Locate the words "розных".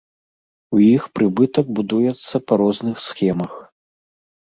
2.65-2.97